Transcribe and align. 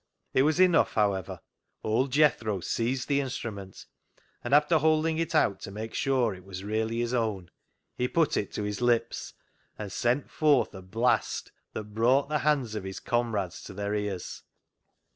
It 0.33 0.41
was 0.41 0.59
enough, 0.59 0.93
however. 0.93 1.41
Old 1.83 2.11
Jethro 2.11 2.59
seized 2.59 3.07
the 3.07 3.21
instrument, 3.21 3.85
and 4.43 4.51
after 4.51 4.79
holding 4.79 5.19
it 5.19 5.35
out 5.35 5.59
to 5.61 5.71
make 5.71 5.93
sure 5.93 6.33
it 6.33 6.43
was 6.43 6.63
really 6.63 7.01
his 7.01 7.13
own, 7.13 7.51
he 7.99 8.07
put 8.07 8.35
it 8.35 8.51
to 8.53 8.63
his 8.63 8.81
lips 8.81 9.35
THE 9.77 9.83
KNOCKER 9.83 9.93
UP 9.93 10.03
159 10.03 10.17
and 10.17 10.25
sent 10.25 10.31
forth 10.31 10.73
a 10.73 10.81
blast 10.81 11.51
that 11.73 11.93
brought 11.93 12.29
the 12.29 12.39
hands 12.39 12.73
of 12.73 12.83
his 12.83 12.99
comrades 12.99 13.61
to 13.61 13.75
their 13.75 13.93
ears. 13.93 14.41